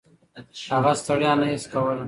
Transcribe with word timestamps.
هغه 0.73 0.91
ستړیا 1.01 1.31
نه 1.39 1.45
حس 1.51 1.65
کوله. 1.71 1.95